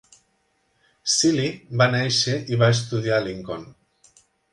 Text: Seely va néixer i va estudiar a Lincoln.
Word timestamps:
Seely 1.15 1.51
va 1.81 1.87
néixer 1.95 2.37
i 2.55 2.59
va 2.63 2.71
estudiar 2.77 3.19
a 3.21 3.25
Lincoln. 3.27 3.69